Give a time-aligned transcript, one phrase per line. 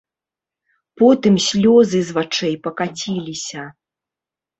[1.01, 3.67] Потым слёзы з вачэй пакаціліся.